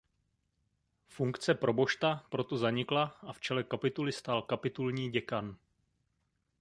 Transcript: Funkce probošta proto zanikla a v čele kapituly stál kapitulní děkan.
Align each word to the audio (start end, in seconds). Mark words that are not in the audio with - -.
Funkce 1.17 1.55
probošta 1.55 2.25
proto 2.29 2.57
zanikla 2.57 3.03
a 3.21 3.33
v 3.33 3.39
čele 3.39 3.63
kapituly 3.63 4.11
stál 4.11 4.41
kapitulní 4.41 5.11
děkan. 5.11 5.57